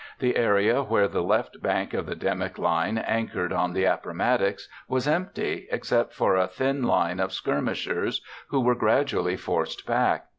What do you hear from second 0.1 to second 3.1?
The area where the left flank of the Dimmock Line